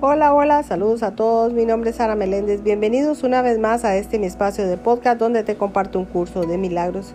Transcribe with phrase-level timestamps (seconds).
[0.00, 1.52] Hola, hola, saludos a todos.
[1.52, 2.62] Mi nombre es Sara Meléndez.
[2.62, 6.42] Bienvenidos una vez más a este mi espacio de podcast donde te comparto un curso
[6.42, 7.14] de milagros.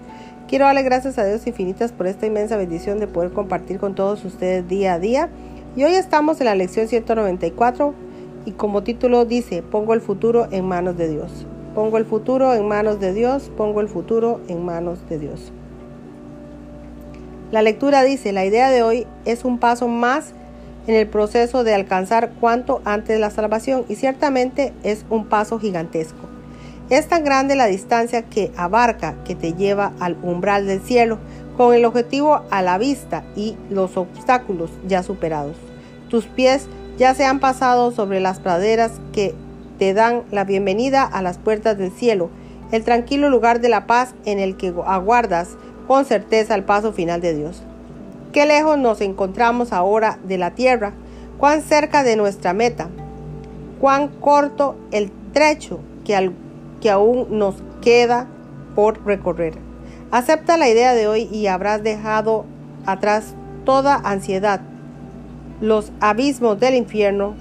[0.50, 4.26] Quiero darle gracias a Dios infinitas por esta inmensa bendición de poder compartir con todos
[4.26, 5.30] ustedes día a día.
[5.78, 7.94] Y hoy estamos en la lección 194
[8.44, 11.48] y como título dice, pongo el futuro en manos de Dios.
[11.74, 15.54] Pongo el futuro en manos de Dios, pongo el futuro en manos de Dios.
[17.50, 20.34] La lectura dice, la idea de hoy es un paso más
[20.88, 26.28] en el proceso de alcanzar cuanto antes la salvación y ciertamente es un paso gigantesco.
[26.90, 31.18] Es tan grande la distancia que abarca que te lleva al umbral del cielo
[31.58, 35.56] con el objetivo a la vista y los obstáculos ya superados.
[36.10, 39.34] Tus pies ya se han pasado sobre las praderas que
[39.80, 42.30] te dan la bienvenida a las puertas del cielo,
[42.72, 47.22] el tranquilo lugar de la paz en el que aguardas con certeza el paso final
[47.22, 47.64] de Dios.
[48.34, 50.94] Qué lejos nos encontramos ahora de la tierra,
[51.38, 52.90] cuán cerca de nuestra meta,
[53.80, 56.32] cuán corto el trecho que,
[56.82, 57.54] que aún nos
[57.84, 58.28] queda
[58.74, 59.54] por recorrer.
[60.10, 62.46] Acepta la idea de hoy y habrás dejado
[62.88, 64.62] atrás toda ansiedad,
[65.62, 67.36] los abismos del infierno,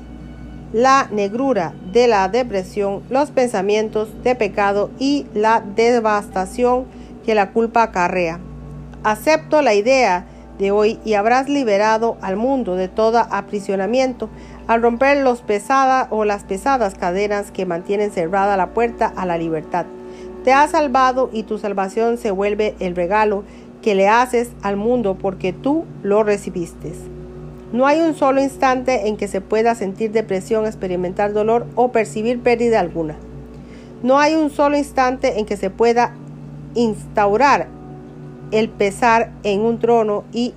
[0.74, 6.84] la negrura de la depresión, los pensamientos de pecado y la devastación
[7.24, 8.40] que la culpa acarrea.
[9.04, 10.26] Acepto la idea
[10.58, 14.28] de hoy y habrás liberado al mundo de todo aprisionamiento
[14.66, 19.38] al romper los pesadas o las pesadas cadenas que mantienen cerrada la puerta a la
[19.38, 19.86] libertad.
[20.44, 23.44] Te has salvado y tu salvación se vuelve el regalo
[23.80, 26.92] que le haces al mundo porque tú lo recibiste.
[27.72, 32.40] No hay un solo instante en que se pueda sentir depresión, experimentar dolor o percibir
[32.40, 33.16] pérdida alguna.
[34.02, 36.12] No hay un solo instante en que se pueda
[36.74, 37.68] instaurar
[38.52, 40.54] el pesar en un trono y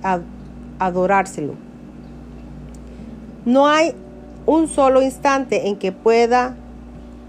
[0.78, 1.54] adorárselo.
[3.44, 3.94] No hay
[4.44, 6.56] un solo instante en que pueda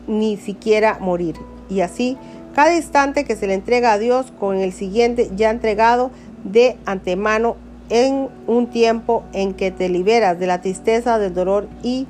[0.08, 1.36] ni siquiera morir.
[1.70, 2.18] Y así,
[2.54, 6.12] cada instante que se le entrega a Dios con el siguiente ya entregado
[6.44, 7.56] de antemano
[7.90, 12.08] en un tiempo en que te liberas de la tristeza, del dolor y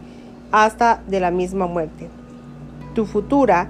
[0.52, 2.10] hasta de la misma muerte.
[2.94, 3.68] Tu futura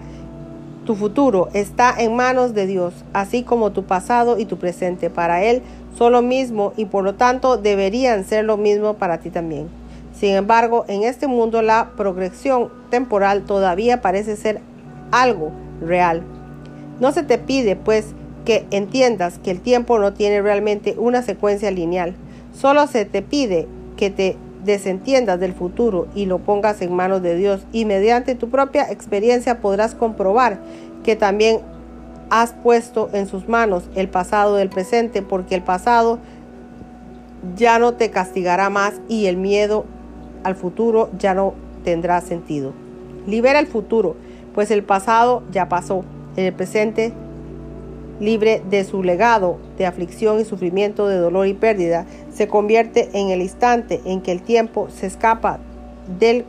[0.88, 5.09] tu futuro está en manos de Dios, así como tu pasado y tu presente.
[5.09, 5.62] Para Él
[5.98, 9.68] son lo mismo y por lo tanto deberían ser lo mismo para ti también.
[10.18, 14.62] Sin embargo, en este mundo la progresión temporal todavía parece ser
[15.12, 16.24] algo real.
[17.02, 18.14] No se te pide, pues,
[18.46, 22.16] que entiendas que el tiempo no tiene realmente una secuencia lineal.
[22.53, 27.35] Solo se te pide que te desentiendas del futuro y lo pongas en manos de
[27.35, 30.59] Dios y mediante tu propia experiencia podrás comprobar
[31.03, 31.61] que también
[32.29, 36.19] has puesto en sus manos el pasado del presente porque el pasado
[37.55, 39.85] ya no te castigará más y el miedo
[40.44, 41.53] al futuro ya no
[41.84, 42.73] tendrá sentido.
[43.25, 44.16] Libera el futuro,
[44.53, 46.03] pues el pasado ya pasó.
[46.35, 47.13] El presente
[48.19, 53.29] libre de su legado de aflicción y sufrimiento, de dolor y pérdida, se convierte en
[53.29, 55.59] el instante en que el tiempo se escapa
[56.19, 56.45] del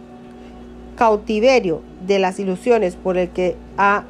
[0.97, 4.05] cautiverio de las ilusiones por el que ha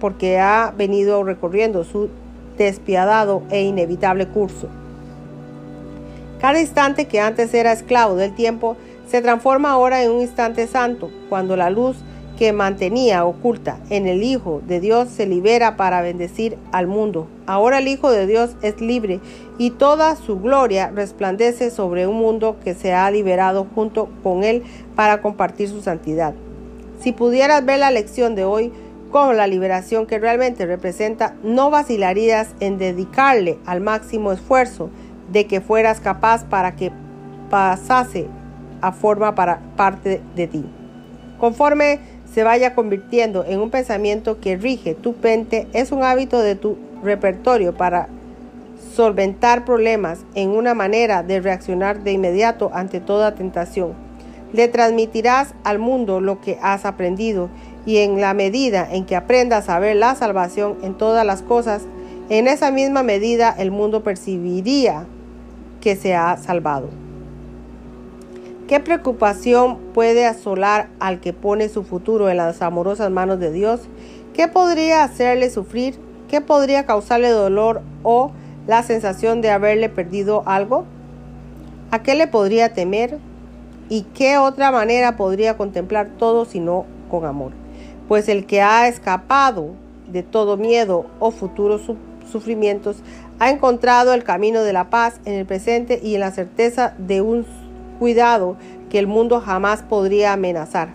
[0.00, 2.10] porque ha venido recorriendo su
[2.58, 4.68] despiadado e inevitable curso.
[6.40, 8.76] Cada instante que antes era esclavo del tiempo
[9.08, 11.96] se transforma ahora en un instante santo, cuando la luz
[12.36, 17.28] que mantenía oculta en el Hijo de Dios se libera para bendecir al mundo.
[17.46, 19.20] Ahora el Hijo de Dios es libre
[19.58, 24.62] y toda su gloria resplandece sobre un mundo que se ha liberado junto con Él
[24.94, 26.34] para compartir su santidad.
[27.00, 28.72] Si pudieras ver la lección de hoy
[29.10, 34.90] como la liberación que realmente representa, no vacilarías en dedicarle al máximo esfuerzo
[35.32, 36.92] de que fueras capaz para que
[37.50, 38.26] pasase
[38.80, 40.64] a forma para parte de ti.
[41.38, 42.00] Conforme
[42.32, 46.76] se vaya convirtiendo en un pensamiento que rige tu mente es un hábito de tu
[47.02, 48.08] repertorio para
[48.94, 53.92] solventar problemas en una manera de reaccionar de inmediato ante toda tentación.
[54.52, 57.48] Le transmitirás al mundo lo que has aprendido
[57.84, 61.82] y en la medida en que aprendas a ver la salvación en todas las cosas,
[62.28, 65.04] en esa misma medida el mundo percibiría
[65.80, 67.05] que se ha salvado.
[68.68, 73.82] ¿Qué preocupación puede asolar al que pone su futuro en las amorosas manos de Dios?
[74.34, 75.96] ¿Qué podría hacerle sufrir?
[76.28, 78.32] ¿Qué podría causarle dolor o
[78.66, 80.84] la sensación de haberle perdido algo?
[81.92, 83.18] ¿A qué le podría temer?
[83.88, 87.52] ¿Y qué otra manera podría contemplar todo sino con amor?
[88.08, 89.74] Pues el que ha escapado
[90.08, 91.82] de todo miedo o futuros
[92.28, 92.96] sufrimientos
[93.38, 97.20] ha encontrado el camino de la paz en el presente y en la certeza de
[97.20, 97.46] un
[97.98, 98.56] cuidado
[98.90, 100.90] que el mundo jamás podría amenazar.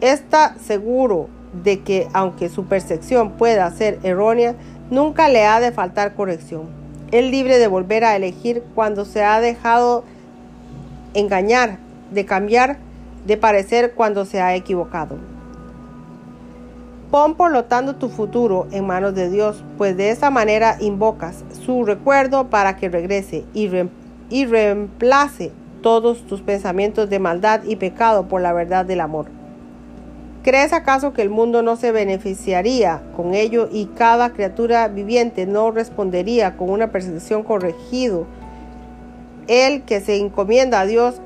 [0.00, 1.28] Está seguro
[1.64, 4.54] de que aunque su percepción pueda ser errónea,
[4.90, 6.64] nunca le ha de faltar corrección.
[7.12, 10.04] Es libre de volver a elegir cuando se ha dejado
[11.14, 11.78] engañar,
[12.10, 12.78] de cambiar
[13.26, 15.16] de parecer cuando se ha equivocado.
[17.10, 21.44] Pon por lo tanto tu futuro en manos de Dios, pues de esa manera invocas
[21.64, 23.70] su recuerdo para que regrese y,
[24.30, 25.52] y reemplace
[25.86, 29.26] todos tus pensamientos de maldad y pecado por la verdad del amor.
[30.42, 35.70] ¿Crees acaso que el mundo no se beneficiaría con ello y cada criatura viviente no
[35.70, 38.26] respondería con una percepción corregido?
[39.46, 41.20] El que se encomienda a Dios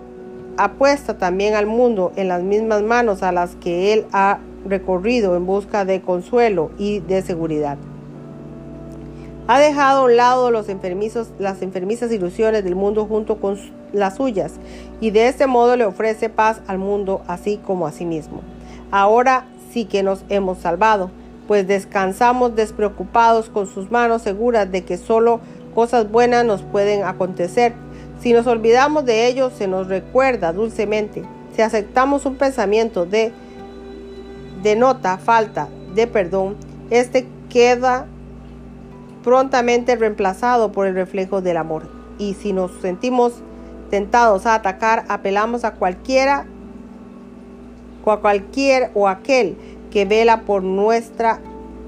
[0.58, 5.46] apuesta también al mundo en las mismas manos a las que él ha recorrido en
[5.46, 7.78] busca de consuelo y de seguridad.
[9.52, 13.58] Ha dejado a un lado los enfermizos, las enfermizas ilusiones del mundo junto con
[13.92, 14.52] las suyas
[15.00, 18.42] y de este modo le ofrece paz al mundo así como a sí mismo.
[18.92, 21.10] Ahora sí que nos hemos salvado,
[21.48, 25.40] pues descansamos despreocupados con sus manos seguras de que solo
[25.74, 27.72] cosas buenas nos pueden acontecer.
[28.20, 31.24] Si nos olvidamos de ello, se nos recuerda dulcemente.
[31.56, 33.32] Si aceptamos un pensamiento de
[34.62, 36.54] denota falta de perdón,
[36.90, 38.06] este queda
[39.22, 41.88] prontamente reemplazado por el reflejo del amor.
[42.18, 43.34] Y si nos sentimos
[43.90, 46.46] tentados a atacar, apelamos a cualquiera
[48.04, 49.56] o a cualquier o aquel
[49.90, 51.40] que vela por nuestra,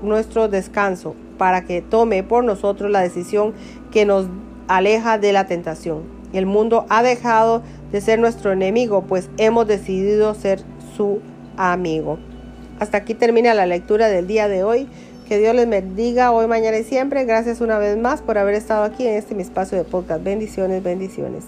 [0.03, 3.55] nuestro descanso para que tome por nosotros la decisión
[3.91, 4.27] que nos
[4.69, 6.03] aleja de la tentación.
[6.33, 10.63] El mundo ha dejado de ser nuestro enemigo, pues hemos decidido ser
[10.97, 11.21] su
[11.57, 12.19] amigo.
[12.81, 14.89] Hasta aquí termina la lectura del día de hoy.
[15.33, 17.25] Que Dios les bendiga hoy, mañana y siempre.
[17.25, 20.23] Gracias una vez más por haber estado aquí en este mi espacio de podcast.
[20.23, 21.45] Bendiciones, bendiciones.